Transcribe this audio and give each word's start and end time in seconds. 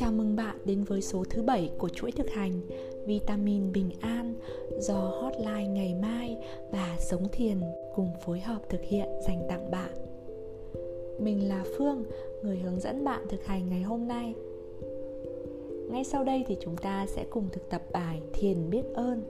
Chào 0.00 0.12
mừng 0.12 0.36
bạn 0.36 0.56
đến 0.64 0.84
với 0.84 1.02
số 1.02 1.24
thứ 1.30 1.42
7 1.42 1.70
của 1.78 1.88
chuỗi 1.88 2.12
thực 2.12 2.30
hành 2.30 2.60
Vitamin 3.06 3.72
Bình 3.72 3.90
An 4.00 4.34
do 4.78 4.94
Hotline 4.94 5.66
Ngày 5.66 5.94
Mai 5.94 6.36
và 6.72 6.96
Sống 7.00 7.28
Thiền 7.32 7.60
cùng 7.94 8.10
phối 8.24 8.40
hợp 8.40 8.68
thực 8.68 8.80
hiện 8.82 9.08
dành 9.26 9.42
tặng 9.48 9.70
bạn. 9.70 9.90
Mình 11.20 11.48
là 11.48 11.64
Phương, 11.78 12.04
người 12.42 12.58
hướng 12.58 12.80
dẫn 12.80 13.04
bạn 13.04 13.22
thực 13.28 13.44
hành 13.44 13.68
ngày 13.68 13.82
hôm 13.82 14.08
nay. 14.08 14.34
Ngay 15.90 16.04
sau 16.04 16.24
đây 16.24 16.44
thì 16.48 16.56
chúng 16.60 16.76
ta 16.76 17.06
sẽ 17.06 17.24
cùng 17.30 17.48
thực 17.52 17.70
tập 17.70 17.82
bài 17.92 18.20
Thiền 18.32 18.70
biết 18.70 18.84
ơn. 18.94 19.22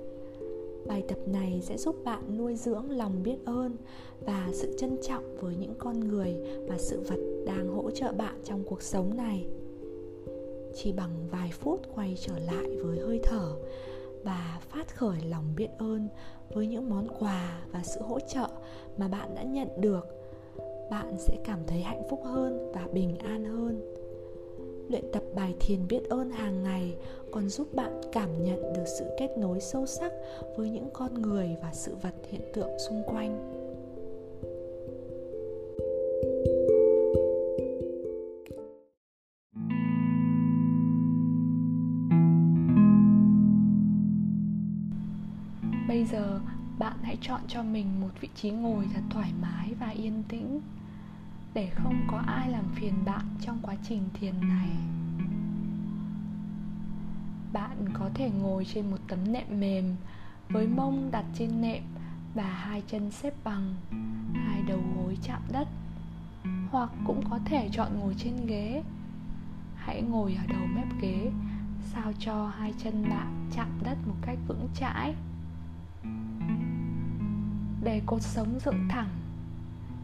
Bài 0.86 1.04
tập 1.08 1.18
này 1.26 1.60
sẽ 1.62 1.76
giúp 1.76 1.96
bạn 2.04 2.38
nuôi 2.38 2.56
dưỡng 2.56 2.90
lòng 2.90 3.22
biết 3.22 3.38
ơn 3.44 3.76
và 4.20 4.48
sự 4.52 4.76
trân 4.78 4.96
trọng 5.02 5.36
với 5.40 5.54
những 5.56 5.74
con 5.78 6.00
người 6.00 6.36
và 6.66 6.78
sự 6.78 7.00
vật 7.00 7.20
đang 7.46 7.68
hỗ 7.68 7.90
trợ 7.90 8.12
bạn 8.12 8.34
trong 8.44 8.64
cuộc 8.64 8.82
sống 8.82 9.16
này 9.16 9.46
chỉ 10.82 10.92
bằng 10.92 11.28
vài 11.30 11.50
phút 11.52 11.80
quay 11.94 12.14
trở 12.20 12.38
lại 12.38 12.66
với 12.84 12.98
hơi 12.98 13.20
thở 13.22 13.52
và 14.24 14.60
phát 14.68 14.96
khởi 14.96 15.18
lòng 15.28 15.44
biết 15.56 15.68
ơn 15.78 16.08
với 16.50 16.66
những 16.66 16.90
món 16.90 17.08
quà 17.18 17.62
và 17.72 17.82
sự 17.82 18.00
hỗ 18.02 18.20
trợ 18.20 18.48
mà 18.96 19.08
bạn 19.08 19.34
đã 19.34 19.42
nhận 19.42 19.68
được. 19.80 20.06
Bạn 20.90 21.16
sẽ 21.18 21.36
cảm 21.44 21.58
thấy 21.66 21.80
hạnh 21.80 22.02
phúc 22.10 22.20
hơn 22.24 22.72
và 22.74 22.86
bình 22.92 23.18
an 23.18 23.44
hơn. 23.44 23.94
Luyện 24.88 25.04
tập 25.12 25.22
bài 25.34 25.54
thiền 25.60 25.88
biết 25.88 26.08
ơn 26.08 26.30
hàng 26.30 26.62
ngày 26.62 26.96
còn 27.32 27.48
giúp 27.48 27.74
bạn 27.74 28.00
cảm 28.12 28.44
nhận 28.44 28.72
được 28.72 28.84
sự 28.98 29.04
kết 29.18 29.38
nối 29.38 29.60
sâu 29.60 29.86
sắc 29.86 30.12
với 30.56 30.70
những 30.70 30.88
con 30.92 31.14
người 31.14 31.56
và 31.62 31.72
sự 31.72 31.94
vật 32.02 32.14
hiện 32.30 32.42
tượng 32.54 32.78
xung 32.78 33.02
quanh. 33.06 33.57
Hãy 47.18 47.26
chọn 47.28 47.40
cho 47.48 47.62
mình 47.62 48.00
một 48.00 48.08
vị 48.20 48.28
trí 48.34 48.50
ngồi 48.50 48.86
thật 48.94 49.00
thoải 49.10 49.32
mái 49.42 49.74
và 49.80 49.88
yên 49.88 50.22
tĩnh, 50.28 50.60
để 51.54 51.70
không 51.74 52.06
có 52.10 52.22
ai 52.26 52.50
làm 52.50 52.64
phiền 52.74 52.94
bạn 53.04 53.24
trong 53.40 53.58
quá 53.62 53.74
trình 53.88 54.02
thiền 54.14 54.34
này. 54.40 54.68
Bạn 57.52 57.88
có 57.94 58.10
thể 58.14 58.30
ngồi 58.30 58.64
trên 58.64 58.90
một 58.90 58.96
tấm 59.08 59.32
nệm 59.32 59.60
mềm 59.60 59.96
với 60.48 60.66
mông 60.66 61.10
đặt 61.10 61.24
trên 61.34 61.60
nệm 61.60 61.82
và 62.34 62.46
hai 62.46 62.82
chân 62.86 63.10
xếp 63.10 63.34
bằng, 63.44 63.74
hai 64.34 64.62
đầu 64.68 64.80
gối 64.96 65.18
chạm 65.22 65.42
đất, 65.52 65.68
hoặc 66.70 66.90
cũng 67.06 67.22
có 67.30 67.38
thể 67.44 67.68
chọn 67.72 67.98
ngồi 68.00 68.14
trên 68.18 68.46
ghế. 68.46 68.82
Hãy 69.76 70.02
ngồi 70.02 70.34
ở 70.34 70.46
đầu 70.46 70.66
mép 70.74 70.86
ghế, 71.00 71.30
sao 71.94 72.12
cho 72.18 72.48
hai 72.58 72.74
chân 72.78 73.04
bạn 73.10 73.50
chạm 73.52 73.68
đất 73.84 73.98
một 74.06 74.16
cách 74.22 74.38
vững 74.46 74.68
chãi 74.74 75.14
để 77.82 78.02
cột 78.06 78.22
sống 78.22 78.58
dựng 78.64 78.88
thẳng, 78.88 79.08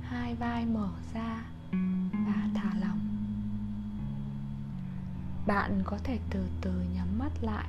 hai 0.02 0.34
vai 0.34 0.66
mở 0.66 0.88
ra 1.14 1.44
và 2.12 2.48
thả 2.54 2.74
lỏng. 2.80 3.00
Bạn 5.46 5.82
có 5.84 5.98
thể 6.04 6.18
từ 6.30 6.46
từ 6.60 6.72
nhắm 6.94 7.18
mắt 7.18 7.32
lại, 7.40 7.66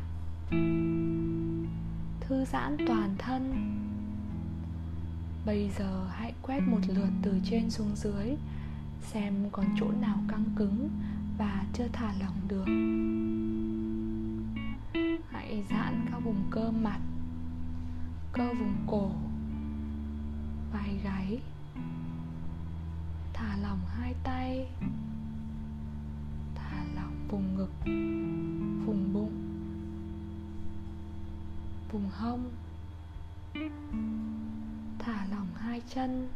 thư 2.19 2.45
giãn 2.45 2.77
toàn 2.87 3.15
thân. 3.17 3.71
Bây 5.45 5.69
giờ 5.77 6.07
hãy 6.11 6.33
quét 6.41 6.59
một 6.59 6.79
lượt 6.87 7.09
từ 7.21 7.39
trên 7.43 7.69
xuống 7.69 7.95
dưới, 7.95 8.35
xem 9.01 9.33
còn 9.51 9.65
chỗ 9.79 9.91
nào 10.01 10.17
căng 10.27 10.45
cứng 10.55 10.89
và 11.37 11.63
chưa 11.73 11.87
thả 11.93 12.13
lỏng 12.19 12.35
được. 12.47 12.65
Hãy 15.31 15.63
giãn 15.69 16.05
các 16.11 16.19
vùng 16.23 16.43
cơ 16.51 16.71
mặt, 16.71 16.99
cơ 18.33 18.53
vùng 18.53 18.75
cổ 18.87 19.11
vai 20.75 20.99
gáy. 21.03 21.39
Thả 23.33 23.57
lỏng 23.61 23.79
hai 23.87 24.15
tay. 24.23 24.67
Thả 26.55 26.83
lỏng 26.95 27.27
vùng 27.29 27.55
ngực, 27.55 27.71
vùng 28.85 29.13
bụng, 29.13 29.33
vùng 31.91 32.09
hông. 32.11 32.49
Thả 34.99 35.25
lỏng 35.31 35.47
hai 35.55 35.81
chân. 35.89 36.29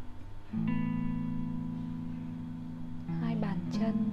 Hai 3.21 3.35
bàn 3.35 3.57
chân. 3.71 4.09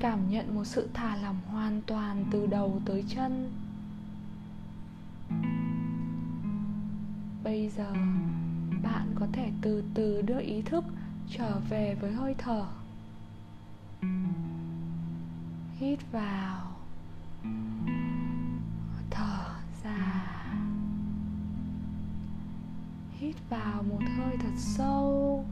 Cảm 0.00 0.30
nhận 0.30 0.54
một 0.54 0.64
sự 0.64 0.88
thả 0.94 1.16
lỏng 1.16 1.40
hoàn 1.46 1.82
toàn 1.86 2.24
từ 2.30 2.46
đầu 2.46 2.80
tới 2.84 3.04
chân. 3.08 3.52
Bây 7.44 7.68
giờ, 7.68 7.92
bạn 8.82 9.14
có 9.20 9.26
thể 9.32 9.50
từ 9.62 9.84
từ 9.94 10.22
đưa 10.22 10.40
ý 10.40 10.62
thức 10.62 10.84
trở 11.30 11.60
về 11.68 11.96
với 12.00 12.12
hơi 12.12 12.34
thở. 12.38 12.66
Hít 15.78 15.98
vào. 16.12 16.76
Thở 19.10 19.54
ra. 19.84 20.26
Hít 23.18 23.36
vào 23.48 23.82
một 23.82 24.00
hơi 24.18 24.36
thật 24.42 24.54
sâu. 24.56 25.44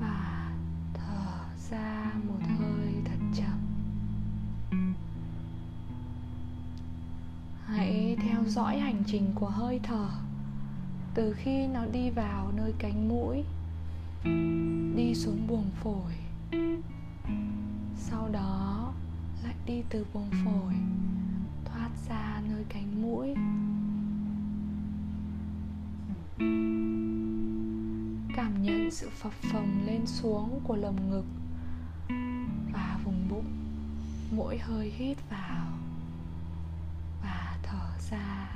Và 0.00 0.52
thở 0.94 1.44
ra 1.70 2.12
một 2.28 2.40
hơi 2.58 2.61
theo 8.42 8.50
dõi 8.50 8.78
hành 8.78 9.02
trình 9.06 9.32
của 9.34 9.48
hơi 9.48 9.80
thở 9.82 10.08
từ 11.14 11.32
khi 11.32 11.66
nó 11.66 11.84
đi 11.92 12.10
vào 12.10 12.52
nơi 12.56 12.72
cánh 12.78 13.08
mũi, 13.08 13.44
đi 14.96 15.14
xuống 15.14 15.46
buồng 15.48 15.70
phổi. 15.82 16.12
Sau 17.96 18.28
đó 18.32 18.92
lại 19.44 19.54
đi 19.66 19.82
từ 19.90 20.06
buồng 20.14 20.30
phổi, 20.44 20.74
thoát 21.64 21.90
ra 22.08 22.42
nơi 22.48 22.64
cánh 22.68 23.02
mũi. 23.02 23.34
Cảm 28.36 28.62
nhận 28.62 28.90
sự 28.90 29.10
phập 29.10 29.32
phồng 29.32 29.86
lên 29.86 30.06
xuống 30.06 30.60
của 30.64 30.76
lồng 30.76 31.10
ngực 31.10 31.24
và 32.72 32.98
vùng 33.04 33.28
bụng, 33.30 33.52
mỗi 34.36 34.58
hơi 34.58 34.92
hít 34.96 35.16
vào 35.30 35.71
xa 38.12 38.54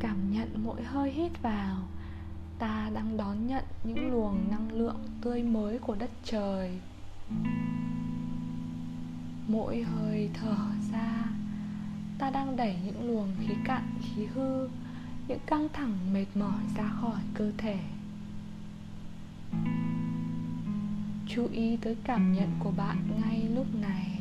cảm 0.00 0.32
nhận 0.32 0.64
mỗi 0.64 0.82
hơi 0.82 1.12
hít 1.12 1.42
vào, 1.42 1.76
ta 2.58 2.90
đang 2.94 3.16
đón 3.16 3.46
nhận 3.46 3.64
những 3.84 4.10
luồng 4.10 4.50
năng 4.50 4.72
lượng 4.72 4.96
tươi 5.22 5.42
mới 5.42 5.78
của 5.78 5.94
đất 5.94 6.10
trời. 6.24 6.78
Mỗi 9.48 9.82
hơi 9.82 10.30
thở 10.34 10.56
ra, 10.92 11.24
ta 12.18 12.30
đang 12.30 12.56
đẩy 12.56 12.76
những 12.84 13.08
luồng 13.08 13.32
khí 13.40 13.54
cạn, 13.64 13.84
khí 14.00 14.26
hư, 14.26 14.68
những 15.28 15.40
căng 15.46 15.68
thẳng 15.72 16.12
mệt 16.12 16.26
mỏi 16.34 16.62
ra 16.76 16.88
khỏi 17.00 17.20
cơ 17.34 17.52
thể. 17.58 17.78
Chú 21.28 21.48
ý 21.52 21.76
tới 21.76 21.96
cảm 22.04 22.32
nhận 22.32 22.48
của 22.58 22.70
bạn 22.70 22.96
ngay 23.20 23.48
lúc 23.54 23.66
này. 23.74 24.19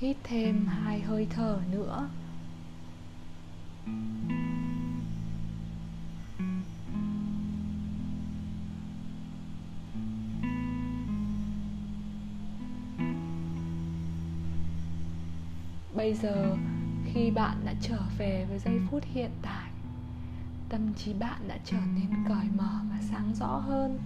Hít 0.00 0.16
thêm 0.24 0.66
hai 0.66 1.00
hơi 1.00 1.26
thở 1.30 1.58
nữa. 1.72 2.08
Bây 15.94 16.14
giờ, 16.14 16.56
khi 17.12 17.30
bạn 17.30 17.56
đã 17.64 17.74
trở 17.80 17.98
về 18.18 18.46
với 18.48 18.58
giây 18.58 18.80
phút 18.90 19.02
hiện 19.12 19.30
tại, 19.42 19.70
tâm 20.68 20.94
trí 20.94 21.12
bạn 21.12 21.48
đã 21.48 21.58
trở 21.64 21.78
nên 21.94 22.24
cởi 22.28 22.46
mở 22.56 22.80
và 22.90 22.98
sáng 23.10 23.34
rõ 23.34 23.56
hơn. 23.56 23.98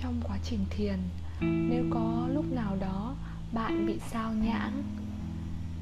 Trong 0.00 0.20
quá 0.24 0.38
trình 0.44 0.64
thiền 0.70 0.98
nếu 1.40 1.84
có 1.90 2.28
lúc 2.32 2.44
nào 2.52 2.76
đó 2.80 3.14
bạn 3.52 3.86
bị 3.86 3.98
sao 4.10 4.32
nhãng, 4.32 4.82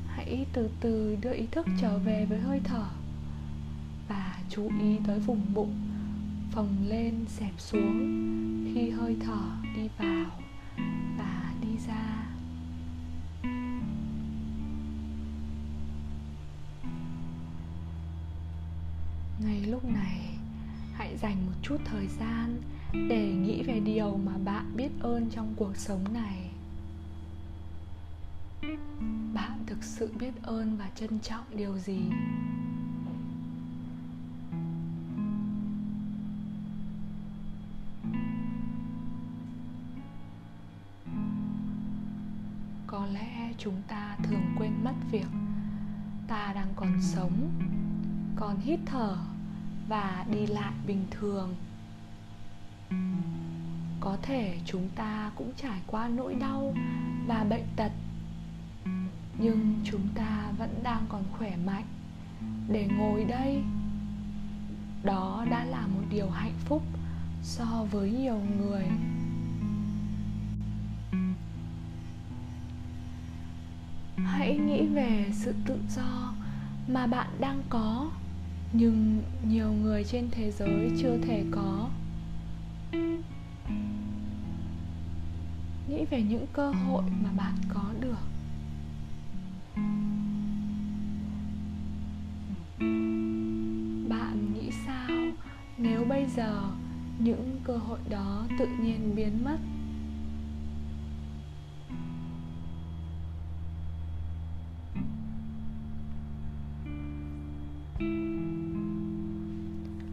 hãy 0.06 0.46
từ 0.52 0.70
từ 0.80 1.16
đưa 1.20 1.32
ý 1.32 1.46
thức 1.50 1.66
trở 1.80 1.98
về 1.98 2.26
với 2.28 2.38
hơi 2.38 2.60
thở 2.64 2.86
và 4.08 4.38
chú 4.48 4.70
ý 4.80 4.98
tới 5.06 5.18
vùng 5.18 5.54
bụng, 5.54 5.74
phồng 6.52 6.76
lên, 6.88 7.24
xẹp 7.28 7.52
xuống 7.58 7.98
khi 8.74 8.90
hơi 8.90 9.16
thở 9.20 9.42
đi 9.76 9.88
vào 9.98 10.30
và 11.18 11.52
đi 11.62 11.78
ra. 11.86 12.26
Ngay 19.44 19.60
lúc 19.66 19.84
này, 19.84 20.38
hãy 20.92 21.16
dành 21.16 21.46
một 21.46 21.52
chút 21.62 21.76
thời 21.84 22.06
gian 22.06 22.60
để 22.92 23.32
nghĩ 23.32 23.62
về 23.62 23.80
điều 23.80 24.16
mà 24.24 24.32
bạn 24.44 24.76
biết 24.76 24.90
ơn 25.00 25.30
trong 25.30 25.54
cuộc 25.56 25.76
sống 25.76 26.04
này. 26.12 26.50
Bạn 29.34 29.58
thực 29.66 29.84
sự 29.84 30.10
biết 30.18 30.42
ơn 30.42 30.76
và 30.76 30.90
trân 30.94 31.18
trọng 31.18 31.44
điều 31.56 31.78
gì? 31.78 32.00
Có 42.86 43.06
lẽ 43.12 43.52
chúng 43.58 43.82
ta 43.88 44.16
thường 44.22 44.54
quên 44.58 44.84
mất 44.84 44.94
việc 45.10 45.26
ta 46.28 46.52
đang 46.54 46.68
còn 46.76 47.02
sống, 47.02 47.50
còn 48.36 48.60
hít 48.60 48.80
thở 48.86 49.16
và 49.88 50.26
đi 50.32 50.46
lại 50.46 50.72
bình 50.86 51.04
thường 51.10 51.54
có 54.00 54.16
thể 54.22 54.58
chúng 54.64 54.88
ta 54.96 55.30
cũng 55.36 55.52
trải 55.56 55.80
qua 55.86 56.08
nỗi 56.08 56.34
đau 56.34 56.74
và 57.26 57.44
bệnh 57.44 57.66
tật, 57.76 57.92
nhưng 59.38 59.74
chúng 59.84 60.08
ta 60.14 60.52
vẫn 60.58 60.80
đang 60.82 61.04
còn 61.08 61.24
khỏe 61.38 61.56
mạnh 61.66 61.86
để 62.68 62.88
ngồi 62.98 63.24
đây. 63.24 63.62
Đó 65.02 65.46
đã 65.50 65.64
là 65.64 65.86
một 65.86 66.02
điều 66.10 66.30
hạnh 66.30 66.58
phúc 66.64 66.82
so 67.42 67.86
với 67.90 68.10
nhiều 68.10 68.40
người. 68.58 68.84
Hãy 74.16 74.58
nghĩ 74.58 74.86
về 74.86 75.30
sự 75.32 75.54
tự 75.66 75.78
do 75.96 76.34
mà 76.88 77.06
bạn 77.06 77.28
đang 77.40 77.62
có, 77.68 78.10
nhưng 78.72 79.22
nhiều 79.48 79.72
người 79.72 80.04
trên 80.04 80.28
thế 80.30 80.50
giới 80.50 80.90
chưa 81.02 81.18
thể 81.22 81.44
có 81.50 81.88
nghĩ 85.88 86.04
về 86.10 86.22
những 86.22 86.46
cơ 86.52 86.70
hội 86.70 87.04
mà 87.22 87.30
bạn 87.36 87.54
có 87.68 87.84
được. 88.00 88.18
Bạn 94.08 94.54
nghĩ 94.54 94.70
sao 94.86 95.10
nếu 95.78 96.04
bây 96.04 96.26
giờ 96.26 96.62
những 97.18 97.60
cơ 97.64 97.76
hội 97.76 97.98
đó 98.10 98.46
tự 98.58 98.66
nhiên 98.66 99.14
biến 99.16 99.44
mất? 99.44 99.58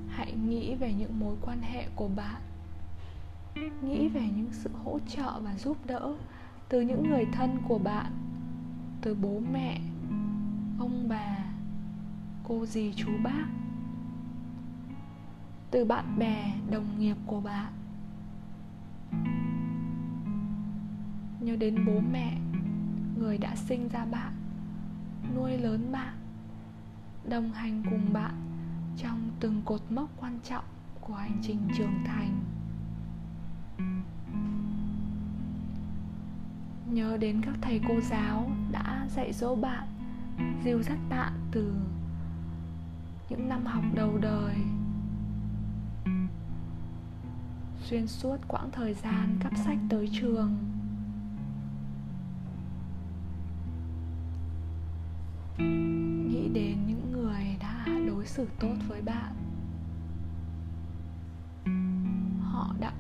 Hãy 0.10 0.34
nghĩ 0.48 0.76
về 0.76 0.94
những 0.94 1.20
mối 1.20 1.36
quan 1.42 1.62
hệ 1.62 1.88
của 1.96 2.08
bạn 2.08 2.42
nghĩ 3.82 4.08
về 4.08 4.30
những 4.36 4.50
sự 4.52 4.70
hỗ 4.84 5.00
trợ 5.08 5.40
và 5.40 5.56
giúp 5.58 5.78
đỡ 5.86 6.16
từ 6.70 6.82
những 6.82 7.10
người 7.10 7.26
thân 7.32 7.58
của 7.68 7.78
bạn 7.78 8.12
từ 9.02 9.16
bố 9.16 9.42
mẹ 9.52 9.82
ông 10.80 11.06
bà 11.10 11.38
cô 12.44 12.66
dì 12.66 12.94
chú 12.96 13.10
bác 13.24 13.46
từ 15.72 15.86
bạn 15.86 16.20
bè 16.20 16.54
đồng 16.72 17.00
nghiệp 17.00 17.18
của 17.26 17.42
bạn. 17.42 17.74
Nhớ 21.40 21.56
đến 21.56 21.86
bố 21.86 22.00
mẹ 22.12 22.38
người 23.20 23.38
đã 23.38 23.56
sinh 23.56 23.88
ra 23.88 24.06
bạn 24.06 24.34
nuôi 25.36 25.58
lớn 25.58 25.92
bạn 25.92 26.14
đồng 27.30 27.52
hành 27.52 27.84
cùng 27.90 28.14
bạn 28.14 28.34
trong 28.98 29.30
từng 29.40 29.62
cột 29.66 29.82
mốc 29.90 30.10
quan 30.18 30.40
trọng 30.44 30.64
của 31.02 31.16
hành 31.16 31.40
trình 31.42 31.60
trưởng 31.78 32.04
thành 32.06 32.40
nhớ 36.92 37.18
đến 37.18 37.42
các 37.42 37.56
thầy 37.62 37.82
cô 37.88 38.02
giáo 38.02 38.52
đã 38.72 39.08
dạy 39.16 39.34
dỗ 39.34 39.56
bạn, 39.56 39.88
dìu 40.64 40.84
dắt 40.84 40.98
bạn 41.10 41.34
từ 41.52 41.74
những 43.30 43.50
năm 43.50 43.66
học 43.66 43.84
đầu 43.94 44.18
đời. 44.18 44.56
Xuyên 47.82 48.08
suốt 48.08 48.38
quãng 48.48 48.70
thời 48.72 48.94
gian 48.94 49.38
cắp 49.40 49.58
sách 49.58 49.78
tới 49.90 50.10
trường. 50.14 50.58
Nghĩ 56.30 56.50
đến 56.54 56.78
những 56.88 57.12
người 57.12 57.58
đã 57.60 57.86
đối 58.08 58.26
xử 58.26 58.48
tốt 58.60 58.76
với 58.88 59.02
bạn. 59.02 59.47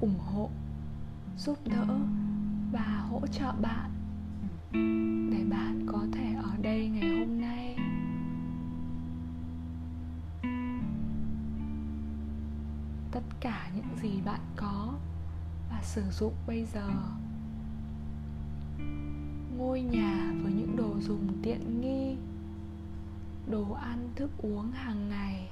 Ủng 0.01 0.19
hộ, 0.19 0.49
giúp 1.37 1.57
đỡ 1.65 1.99
và 2.71 3.05
hỗ 3.09 3.27
trợ 3.27 3.51
bạn 3.61 3.91
để 5.31 5.45
bạn 5.49 5.85
có 5.87 6.05
thể 6.11 6.33
ở 6.43 6.51
đây 6.61 6.89
ngày 6.89 7.19
hôm 7.19 7.41
nay. 7.41 7.77
Tất 13.11 13.23
cả 13.39 13.69
những 13.75 13.97
gì 14.01 14.21
bạn 14.25 14.41
có 14.55 14.93
và 15.69 15.81
sử 15.83 16.03
dụng 16.11 16.33
bây 16.47 16.65
giờ, 16.65 16.89
ngôi 19.57 19.81
nhà 19.81 20.33
với 20.43 20.53
những 20.53 20.75
đồ 20.75 20.99
dùng 20.99 21.27
tiện 21.43 21.81
nghi, 21.81 22.17
đồ 23.51 23.71
ăn, 23.71 24.09
thức 24.15 24.31
uống 24.37 24.71
hàng 24.71 25.09
ngày, 25.09 25.49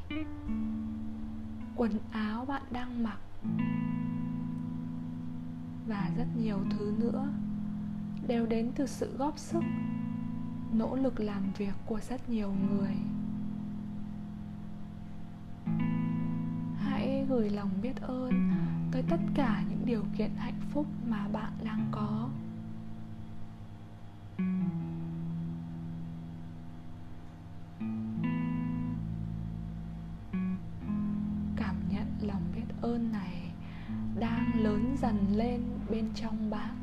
quần 1.75 1.91
áo 2.11 2.45
bạn 2.45 2.63
đang 2.71 3.03
mặc 3.03 3.17
và 5.87 6.09
rất 6.17 6.25
nhiều 6.37 6.57
thứ 6.69 6.93
nữa 6.99 7.27
đều 8.27 8.45
đến 8.45 8.71
từ 8.75 8.87
sự 8.87 9.17
góp 9.17 9.37
sức, 9.37 9.63
nỗ 10.73 10.95
lực 10.95 11.19
làm 11.19 11.51
việc 11.57 11.73
của 11.85 11.99
rất 12.09 12.29
nhiều 12.29 12.53
người. 12.69 12.95
Hãy 16.77 17.25
gửi 17.29 17.49
lòng 17.49 17.69
biết 17.81 18.01
ơn 18.01 18.51
tới 18.91 19.03
tất 19.09 19.19
cả 19.35 19.63
những 19.69 19.85
điều 19.85 20.03
kiện 20.17 20.31
hạnh 20.37 20.59
phúc 20.73 20.85
mà 21.07 21.27
bạn 21.27 21.51
đang 21.63 21.87
có. 21.91 22.29
Bên 35.89 36.09
trong 36.15 36.49
bạn. 36.49 36.75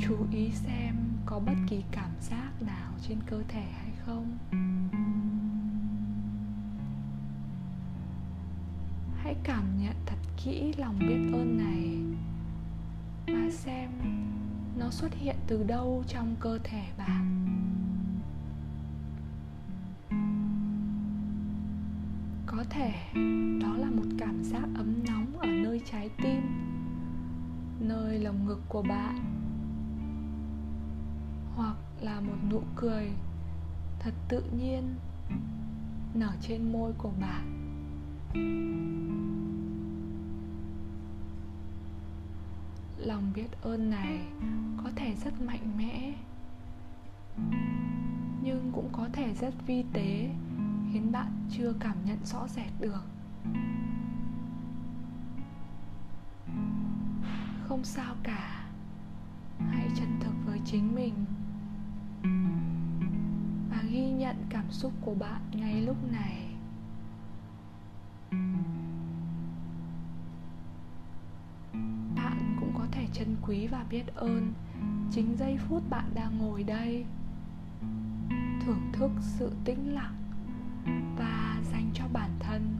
Chú 0.00 0.16
ý 0.32 0.50
xem 0.50 0.94
có 1.26 1.38
bất 1.38 1.56
kỳ 1.68 1.82
cảm 1.90 2.10
giác 2.20 2.50
nào 2.60 2.92
trên 3.08 3.18
cơ 3.26 3.42
thể 3.48 3.64
hay 3.72 3.90
không. 4.06 4.38
Hãy 9.16 9.36
cảm 9.44 9.64
nhận 9.82 9.96
thật 10.06 10.18
kỹ 10.44 10.72
lòng 10.78 10.98
biết 10.98 11.30
ơn 11.32 11.58
này 11.58 11.98
và 13.26 13.50
xem 13.50 13.90
nó 14.78 14.90
xuất 14.90 15.14
hiện 15.14 15.36
từ 15.46 15.62
đâu 15.62 16.04
trong 16.08 16.36
cơ 16.40 16.58
thể 16.64 16.82
bạn. 16.98 17.61
Có 22.62 22.68
thể. 22.70 22.92
Đó 23.60 23.76
là 23.76 23.90
một 23.90 24.06
cảm 24.18 24.44
giác 24.44 24.68
ấm 24.74 25.04
nóng 25.08 25.38
ở 25.38 25.46
nơi 25.46 25.82
trái 25.84 26.10
tim, 26.22 26.40
nơi 27.80 28.18
lồng 28.18 28.46
ngực 28.46 28.60
của 28.68 28.82
bạn. 28.82 29.18
Hoặc 31.56 31.76
là 32.00 32.20
một 32.20 32.36
nụ 32.50 32.62
cười 32.76 33.10
thật 33.98 34.14
tự 34.28 34.42
nhiên 34.58 34.94
nở 36.14 36.32
trên 36.40 36.72
môi 36.72 36.92
của 36.98 37.12
bạn. 37.20 37.58
Lòng 42.98 43.32
biết 43.34 43.48
ơn 43.62 43.90
này 43.90 44.20
có 44.84 44.90
thể 44.96 45.14
rất 45.24 45.40
mạnh 45.40 45.78
mẽ, 45.78 46.14
nhưng 48.42 48.70
cũng 48.74 48.88
có 48.92 49.08
thể 49.12 49.34
rất 49.40 49.54
vi 49.66 49.84
tế 49.92 50.30
khiến 50.92 51.12
bạn 51.12 51.26
chưa 51.50 51.72
cảm 51.80 51.96
nhận 52.04 52.18
rõ 52.24 52.48
rệt 52.48 52.72
được. 52.80 53.04
Không 57.68 57.84
sao 57.84 58.14
cả, 58.22 58.64
hãy 59.58 59.88
chân 59.96 60.18
thực 60.20 60.34
với 60.46 60.60
chính 60.64 60.94
mình 60.94 61.14
và 63.70 63.82
ghi 63.90 64.10
nhận 64.10 64.36
cảm 64.50 64.70
xúc 64.70 64.92
của 65.00 65.14
bạn 65.14 65.40
ngay 65.52 65.80
lúc 65.80 65.96
này. 66.12 66.54
Bạn 72.16 72.56
cũng 72.60 72.72
có 72.78 72.86
thể 72.92 73.06
trân 73.12 73.36
quý 73.42 73.66
và 73.66 73.84
biết 73.90 74.14
ơn 74.14 74.52
chính 75.10 75.36
giây 75.36 75.58
phút 75.68 75.82
bạn 75.90 76.10
đang 76.14 76.38
ngồi 76.38 76.62
đây, 76.62 77.04
thưởng 78.64 78.90
thức 78.92 79.10
sự 79.20 79.52
tĩnh 79.64 79.94
lặng 79.94 80.21
và 81.16 81.60
dành 81.72 81.90
cho 81.94 82.04
bản 82.12 82.30
thân 82.40 82.76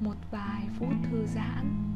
một 0.00 0.16
vài 0.30 0.62
phút 0.78 0.94
thư 1.10 1.26
giãn. 1.26 1.92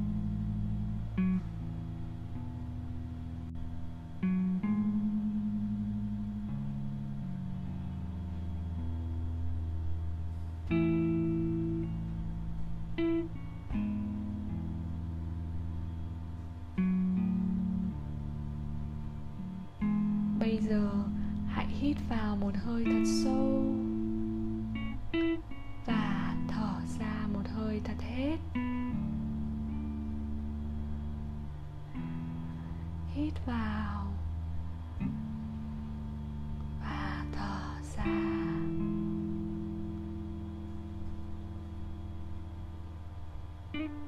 Thật 27.87 28.03
hết. 28.03 28.37
Hít 33.15 33.33
vào 33.47 34.07
và 36.81 37.25
thở 37.33 37.81
ra. 37.97 38.05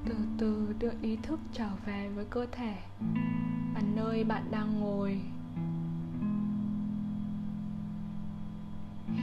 Từ 0.05 0.15
từ 0.37 0.75
đưa 0.79 0.91
ý 1.01 1.15
thức 1.23 1.39
trở 1.53 1.69
về 1.85 2.09
với 2.09 2.25
cơ 2.29 2.45
thể 2.51 2.77
và 3.73 3.81
nơi 3.95 4.23
bạn 4.23 4.43
đang 4.51 4.79
ngồi. 4.79 5.21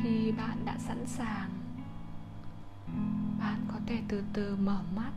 Khi 0.03 0.33
bạn 0.33 0.59
đã 0.65 0.79
sẵn 0.79 1.07
sàng 1.07 1.56
bạn 3.57 3.67
có 3.69 3.81
thể 3.87 3.99
từ 4.09 4.23
từ 4.33 4.57
mở 4.57 4.81
mắt. 4.97 5.13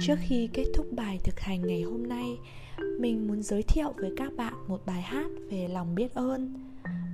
Trước 0.00 0.14
khi 0.20 0.48
kết 0.52 0.64
thúc 0.74 0.86
bài 0.96 1.18
thực 1.24 1.40
hành 1.40 1.66
ngày 1.66 1.82
hôm 1.82 2.06
nay, 2.06 2.38
mình 2.98 3.28
muốn 3.28 3.42
giới 3.42 3.62
thiệu 3.62 3.92
với 3.96 4.12
các 4.16 4.32
bạn 4.36 4.54
một 4.68 4.86
bài 4.86 5.02
hát 5.02 5.26
về 5.50 5.68
lòng 5.68 5.94
biết 5.94 6.14
ơn. 6.14 6.54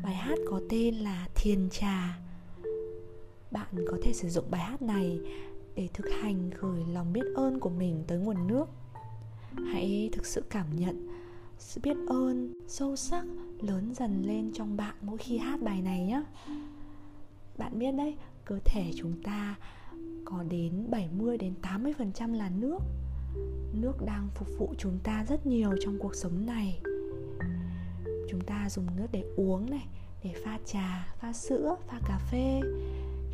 Bài 0.02 0.14
hát 0.14 0.38
có 0.50 0.61
tên 0.68 0.94
là 0.94 1.28
thiền 1.35 1.68
trà. 1.70 2.18
Bạn 3.50 3.75
có 3.90 3.99
thể 4.02 4.12
sử 4.12 4.28
dụng 4.28 4.44
bài 4.50 4.61
hát 4.61 4.82
này 4.82 5.18
để 5.75 5.89
thực 5.95 6.07
hành 6.23 6.50
gửi 6.61 6.85
lòng 6.93 7.12
biết 7.12 7.25
ơn 7.35 7.61
của 7.61 7.71
mình 7.71 8.05
tới 8.07 8.19
nguồn 8.19 8.47
nước 8.47 8.69
hãy 9.73 10.09
thực 10.12 10.27
sự 10.27 10.43
cảm 10.50 10.67
nhận 10.77 11.09
sự 11.59 11.81
biết 11.85 11.97
ơn 12.09 12.55
sâu 12.69 12.97
sắc 12.97 13.25
lớn 13.61 13.95
dần 13.95 14.23
lên 14.27 14.53
trong 14.55 14.77
bạn 14.77 14.95
mỗi 15.03 15.19
khi 15.19 15.39
hát 15.39 15.62
bài 15.62 15.83
này 15.83 16.05
nhé 16.05 16.23
bạn 17.59 17.79
biết 17.79 17.93
đấy 17.93 18.17
cơ 18.45 18.59
thể 18.65 18.91
chúng 18.97 19.23
ta 19.23 19.57
có 20.31 20.43
đến 20.43 20.87
70 20.91 21.39
đến 21.39 21.55
80% 21.62 22.35
là 22.35 22.50
nước. 22.50 22.79
Nước 23.73 23.93
đang 24.07 24.29
phục 24.35 24.49
vụ 24.59 24.75
chúng 24.79 24.99
ta 25.05 25.25
rất 25.29 25.47
nhiều 25.47 25.71
trong 25.81 25.99
cuộc 25.99 26.15
sống 26.15 26.47
này. 26.47 26.81
Chúng 28.31 28.41
ta 28.41 28.69
dùng 28.71 28.87
nước 28.97 29.07
để 29.12 29.25
uống 29.37 29.71
này, 29.71 29.87
để 30.25 30.35
pha 30.45 30.59
trà, 30.67 31.15
pha 31.21 31.33
sữa, 31.33 31.77
pha 31.87 32.00
cà 32.09 32.19
phê. 32.31 32.61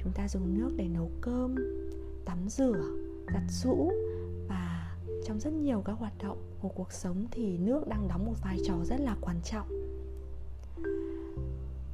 Chúng 0.03 0.13
ta 0.15 0.29
dùng 0.29 0.59
nước 0.59 0.73
để 0.77 0.89
nấu 0.89 1.11
cơm, 1.21 1.55
tắm 2.27 2.49
rửa, 2.49 2.83
giặt 3.35 3.43
rũ 3.49 3.91
và 4.49 4.97
trong 5.27 5.41
rất 5.41 5.53
nhiều 5.53 5.83
các 5.85 5.93
hoạt 5.93 6.13
động 6.23 6.39
của 6.61 6.69
cuộc 6.69 6.93
sống 6.93 7.27
thì 7.31 7.59
nước 7.59 7.89
đang 7.89 8.09
đóng 8.09 8.27
một 8.27 8.35
vai 8.43 8.59
trò 8.67 8.75
rất 8.85 9.01
là 9.01 9.17
quan 9.21 9.41
trọng. 9.45 9.69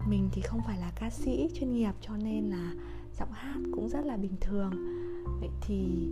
Mình 0.09 0.29
thì 0.33 0.43
không 0.43 0.61
phải 0.67 0.79
là 0.79 0.93
ca 0.95 1.11
sĩ 1.11 1.51
chuyên 1.55 1.73
nghiệp 1.73 1.93
cho 2.01 2.17
nên 2.17 2.45
là 2.45 2.73
giọng 3.19 3.33
hát 3.33 3.61
cũng 3.75 3.89
rất 3.89 4.07
là 4.07 4.17
bình 4.17 4.37
thường. 4.41 4.71
Vậy 5.41 5.51
thì 5.61 6.09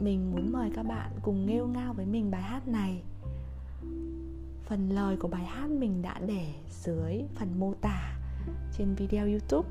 mình 0.00 0.30
muốn 0.30 0.52
mời 0.52 0.70
các 0.74 0.82
bạn 0.82 1.12
cùng 1.22 1.46
nghêu 1.46 1.66
ngao 1.66 1.94
với 1.94 2.06
mình 2.06 2.30
bài 2.30 2.42
hát 2.42 2.68
này. 2.68 3.02
Phần 4.64 4.90
lời 4.90 5.16
của 5.16 5.28
bài 5.28 5.44
hát 5.44 5.70
mình 5.70 6.02
đã 6.02 6.20
để 6.26 6.54
dưới 6.84 7.22
phần 7.34 7.60
mô 7.60 7.74
tả 7.74 8.18
trên 8.78 8.94
video 8.94 9.26
youtube. 9.26 9.68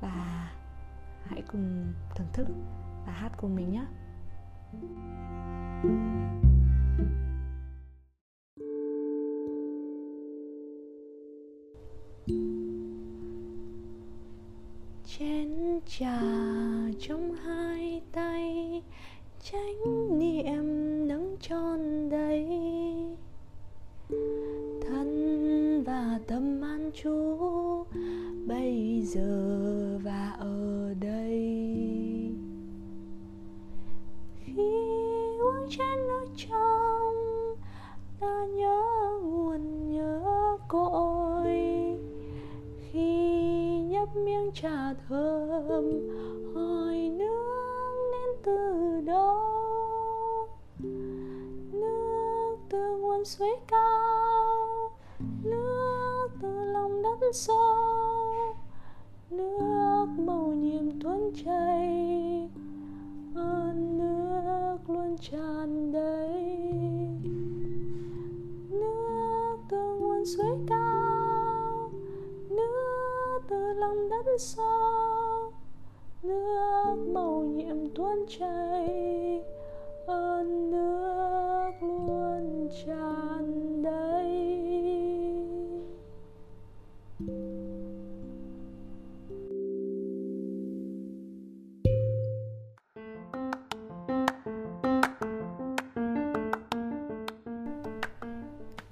Và 0.00 0.50
hãy 1.24 1.42
cùng 1.52 1.92
thưởng 2.16 2.28
thức 2.32 2.46
và 3.10 3.16
hát 3.16 3.32
cùng 3.36 3.54
mình 3.54 3.70
nhé 3.70 3.84
chén 15.04 15.80
trà 15.86 16.20
trong 17.00 17.32
hai 17.32 18.02
tay 18.12 18.82
chánh 19.42 20.18
niệm 20.18 20.64
nắng 21.08 21.36
tròn 21.40 22.08
đầy. 22.10 22.46
Thân 24.82 25.82
và 25.86 26.20
tâm 26.26 26.60
an 26.60 26.90
chú 27.02 27.38
bây 28.46 29.02
giờ 29.02 29.98
và 30.02 30.36
ở 30.38 30.79
trên 35.70 35.78
chén 35.78 36.08
nước 36.08 36.26
trong. 36.36 37.56
Ta 38.20 38.44
nhớ 38.44 38.82
nguồn 39.22 39.92
nhớ 39.92 40.56
cội 40.68 41.48
khi 42.92 43.82
nhấp 43.82 44.16
miếng 44.16 44.50
trà 44.54 44.94
thơm, 45.08 45.84
hỏi 46.54 47.10
nước 47.18 48.10
đến 48.12 48.36
từ 48.42 49.00
đâu? 49.00 49.38
Nước 51.72 52.56
từ 52.68 52.96
nguồn 52.96 53.24
suối 53.24 53.56
cao, 53.68 54.92
nước 55.44 56.28
từ 56.42 56.64
lòng 56.64 57.02
đất 57.02 57.18
sâu. 57.32 58.56
Nước 59.30 60.06
màu 60.18 60.46
nhiệm 60.46 61.00
tuôn 61.00 61.32
chảy 61.44 62.39
tràn 65.20 65.92
đầy. 65.92 66.58
Nước 68.70 69.56
từ 69.70 69.94
nguồn 70.00 70.24
suối 70.24 70.56
cao, 70.68 71.90
nước 72.48 73.40
từ 73.48 73.72
lòng 73.72 74.08
đất 74.08 74.24
sâu, 74.38 75.52
nước 76.22 76.96
màu 77.12 77.40
nhiệm 77.40 77.94
tuôn 77.94 78.26
chảy. 78.28 79.42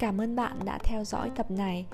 Cảm 0.08 0.20
ơn 0.20 0.36
bạn 0.36 0.58
đã 0.64 0.78
theo 0.84 1.04
dõi 1.04 1.30
tập 1.36 1.50
này. 1.50 1.86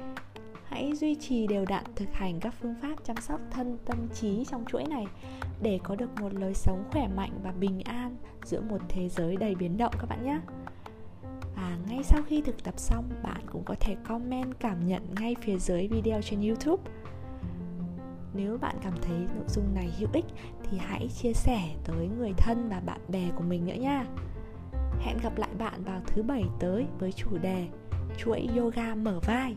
Hãy 0.64 0.97
duy 0.97 1.14
trì 1.14 1.47
đều 1.47 1.64
đặn 1.64 1.85
thực 1.97 2.12
hành 2.12 2.40
các 2.40 2.54
phương 2.61 2.75
pháp 2.83 2.94
chăm 3.04 3.16
sóc 3.16 3.40
thân 3.50 3.78
tâm 3.85 4.09
trí 4.14 4.44
trong 4.44 4.64
chuỗi 4.64 4.85
này 4.85 5.06
để 5.62 5.78
có 5.83 5.94
được 5.94 6.21
một 6.21 6.35
lối 6.35 6.54
sống 6.54 6.85
khỏe 6.92 7.09
mạnh 7.09 7.30
và 7.42 7.52
bình 7.52 7.80
an 7.80 8.16
giữa 8.44 8.61
một 8.61 8.78
thế 8.88 9.09
giới 9.09 9.37
đầy 9.37 9.54
biến 9.54 9.76
động 9.76 9.92
các 9.99 10.06
bạn 10.09 10.25
nhé. 10.25 10.40
Và 11.56 11.78
ngay 11.88 12.02
sau 12.02 12.23
khi 12.26 12.42
thực 12.42 12.64
tập 12.64 12.75
xong, 12.76 13.04
bạn 13.23 13.40
cũng 13.52 13.64
có 13.64 13.75
thể 13.80 13.97
comment 14.09 14.61
cảm 14.61 14.87
nhận 14.87 15.02
ngay 15.21 15.37
phía 15.40 15.59
dưới 15.59 15.88
video 15.88 16.23
trên 16.23 16.40
YouTube. 16.40 16.83
Nếu 18.35 18.59
bạn 18.59 18.76
cảm 18.83 18.94
thấy 19.02 19.18
nội 19.37 19.49
dung 19.49 19.75
này 19.75 19.92
hữu 19.99 20.09
ích 20.12 20.26
thì 20.62 20.78
hãy 20.78 21.09
chia 21.09 21.33
sẻ 21.33 21.61
tới 21.85 22.09
người 22.18 22.33
thân 22.37 22.68
và 22.68 22.80
bạn 22.80 23.00
bè 23.09 23.30
của 23.37 23.44
mình 23.44 23.66
nữa 23.66 23.75
nha. 23.75 24.06
Hẹn 25.00 25.18
gặp 25.23 25.38
lại 25.38 25.50
bạn 25.59 25.85
vào 25.85 26.00
thứ 26.06 26.23
bảy 26.23 26.44
tới 26.61 26.87
với 26.99 27.12
chủ 27.12 27.38
đề 27.38 27.68
chuỗi 28.18 28.49
yoga 28.56 28.94
mở 28.94 29.21
vai. 29.26 29.56